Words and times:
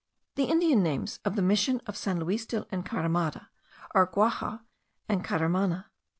The 0.33 0.45
Indian 0.45 0.81
names 0.81 1.19
of 1.23 1.35
the 1.35 1.43
Mission 1.43 1.79
of 1.85 1.95
San 1.95 2.19
Luis 2.21 2.47
del 2.47 2.65
Encaramada, 2.73 3.49
are 3.93 4.07
Guaja 4.07 4.61
and 5.07 5.23
Caramana. 5.23 5.89